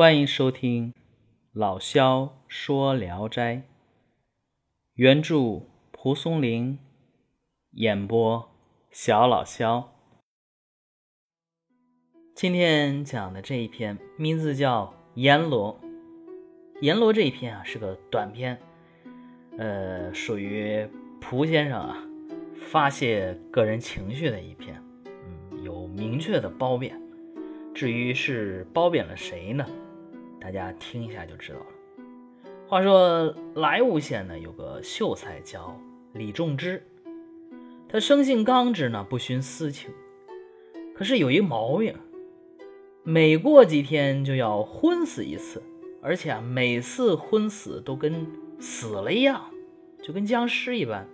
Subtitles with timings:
[0.00, 0.94] 欢迎收听
[1.52, 3.56] 老萧说《聊斋》，
[4.94, 6.78] 原著蒲松龄，
[7.72, 8.50] 演播
[8.90, 9.92] 小老萧。
[12.34, 14.86] 今天讲的这一篇名字叫
[15.20, 15.78] 《阎罗》，
[16.80, 18.58] 阎罗这一篇啊是个短篇，
[19.58, 20.88] 呃，属于
[21.20, 22.02] 蒲先生啊
[22.70, 24.82] 发泄个人情绪的一篇，
[25.50, 26.98] 嗯，有明确的褒贬。
[27.74, 29.66] 至于是褒贬了谁呢？
[30.40, 31.66] 大家听一下就知道了。
[32.66, 35.76] 话说莱芜县呢有个秀才叫
[36.12, 36.82] 李仲之，
[37.88, 39.90] 他生性刚直呢，不徇私情，
[40.94, 41.94] 可是有一毛病，
[43.02, 45.62] 每过几天就要昏死一次，
[46.00, 48.26] 而且啊每次昏死都跟
[48.58, 49.50] 死了一样，
[50.00, 51.08] 就跟僵尸一般，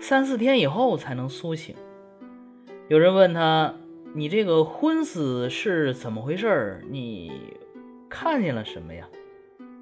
[0.00, 1.74] 三四天以后才能苏醒。
[2.86, 3.74] 有人问他
[4.14, 6.82] ：“你这个昏死是怎么回事？
[6.88, 7.32] 你？”
[8.08, 9.08] 看见了什么呀？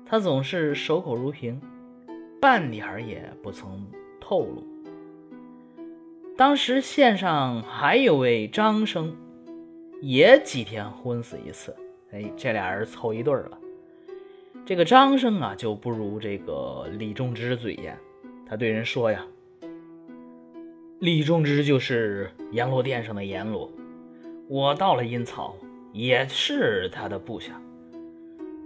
[0.05, 1.60] 他总是守口如瓶，
[2.41, 3.85] 半点儿也不曾
[4.21, 4.65] 透露。
[6.37, 9.16] 当时县上还有位张生，
[10.01, 11.74] 也几天昏死一次。
[12.13, 13.59] 哎，这俩人凑一对儿了。
[14.65, 17.99] 这个张生啊，就不如这个李仲之嘴严。
[18.49, 19.24] 他对人说呀
[21.01, 23.71] ：“李仲之就是阎罗殿上的阎罗，
[24.49, 25.57] 我到了阴曹，
[25.93, 27.61] 也是他的部下。”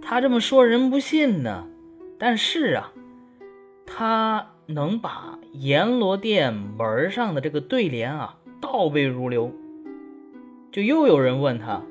[0.01, 1.67] 他这么说，人不信呢。
[2.17, 2.91] 但是啊，
[3.85, 9.51] 他能把阎罗殿门上的这个对联啊倒背如流。
[10.71, 11.81] 就又有人问他：“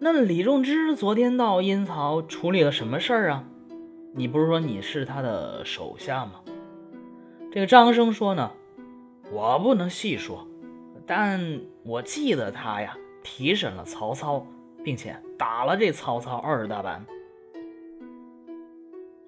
[0.00, 3.44] 那李仲之昨天到阴曹处理了什么事儿啊？
[4.14, 6.40] 你不是说你是他的手下吗？”
[7.52, 8.50] 这个张生说呢
[9.30, 10.46] ：“我不能细说，
[11.06, 14.46] 但我记得他呀提审了曹操，
[14.82, 17.04] 并且打了这曹操二十大板。”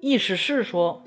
[0.05, 1.05] 意思是说，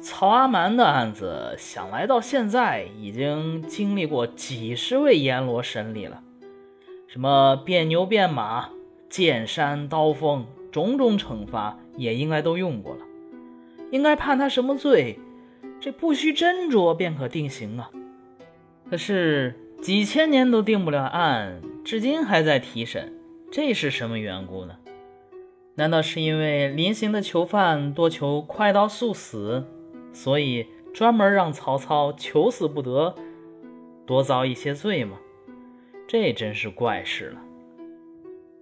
[0.00, 6.22] 曹阿瞒的案子，想来到现在已经经历过几十位阎罗审理了，
[7.06, 8.70] 什么变牛变马、
[9.10, 13.04] 剑山刀锋，种种惩罚也应该都用过了。
[13.90, 15.20] 应该判他什么罪，
[15.78, 17.90] 这不需斟酌便可定刑啊。
[18.88, 23.12] 可是几千年都定不了案，至今还在提审，
[23.52, 24.78] 这是什么缘故呢？
[25.80, 29.64] 难道是因为临刑的囚犯多求快刀速死，
[30.12, 33.14] 所以专门让曹操求死不得，
[34.04, 35.16] 多遭一些罪吗？
[36.06, 37.40] 这真是怪事了。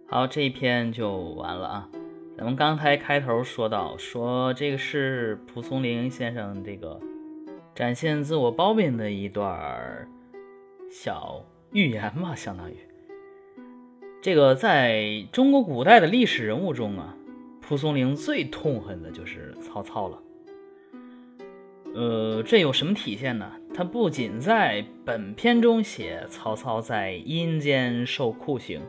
[0.06, 1.88] 好，这一篇就完了啊。
[2.36, 7.00] 咱们刚才开头说到，说这个是蒲松龄先生这个
[7.74, 10.08] 展现自我褒贬的一段
[10.88, 12.76] 小寓言嘛，相当于。
[14.20, 17.14] 这个在中国古代的历史人物中啊，
[17.60, 20.18] 蒲松龄最痛恨的就是曹操了。
[21.94, 23.52] 呃，这有什么体现呢？
[23.72, 28.82] 他不仅在本篇中写曹操在阴间受酷刑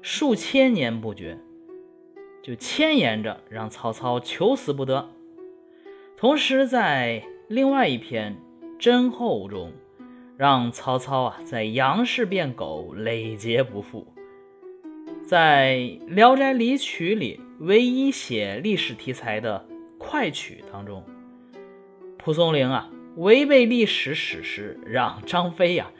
[0.00, 1.36] 数千年不绝，
[2.40, 5.08] 就牵延着让曹操求死不得；
[6.16, 8.36] 同时在另外一篇
[8.78, 9.72] 《真后》中，
[10.36, 14.06] 让曹操啊在杨氏变狗，累劫不复。
[15.28, 15.74] 在
[16.08, 19.62] 《聊斋离曲》里，唯一写历史题材的
[19.98, 21.04] 快曲当中，
[22.16, 25.90] 蒲松龄啊违背历史史实，让张飞呀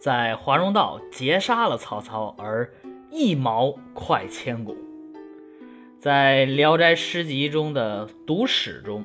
[0.00, 2.68] 在华容道截杀了曹操，而
[3.12, 4.76] 一矛快千古。
[6.00, 9.04] 在《聊斋诗集》中的读史中，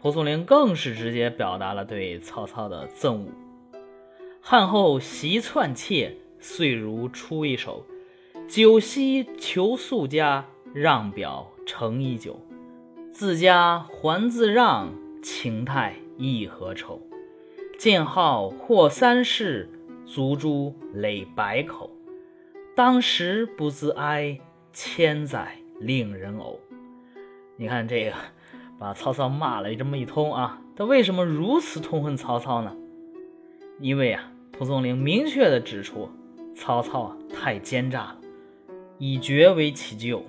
[0.00, 3.26] 蒲松龄更是直接表达了对曹操的憎恶。
[4.40, 7.84] 汉后袭篡窃，遂如出一手。
[8.48, 12.38] 酒席求宿家，让表成已久。
[13.10, 14.92] 自家还自让，
[15.22, 17.00] 情态亦何愁？
[17.78, 19.70] 见号或三世，
[20.04, 21.90] 足珠累百口。
[22.74, 24.38] 当时不自哀，
[24.72, 26.56] 千载令人呕。
[27.56, 28.12] 你看这个，
[28.78, 30.60] 把曹操骂了这么一通啊！
[30.76, 32.76] 他为什么如此痛恨曹操呢？
[33.80, 36.10] 因为啊，蒲松龄明确的指出，
[36.54, 38.18] 曹操啊太奸诈了。
[39.04, 40.24] 以绝为其咎。